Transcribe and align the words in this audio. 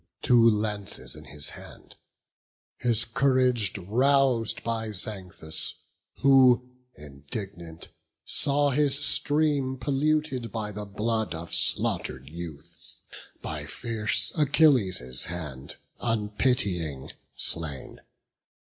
Two 0.23 0.43
lances 0.49 1.15
in 1.15 1.25
his 1.25 1.49
hand; 1.49 1.95
his 2.77 3.05
courage 3.05 3.77
rous'd 3.77 4.63
By 4.63 4.89
Xanthus, 4.91 5.75
who, 6.23 6.71
indignant, 6.95 7.89
saw 8.25 8.71
his 8.71 8.97
stream 8.97 9.77
Polluted 9.77 10.51
by 10.51 10.71
the 10.71 10.85
blood 10.85 11.35
of 11.35 11.53
slaughter'd 11.53 12.27
youths, 12.29 13.01
By 13.43 13.67
fierce 13.67 14.31
Achilles' 14.35 15.25
hand, 15.25 15.75
unpitying, 15.99 17.11
slain. 17.35 17.99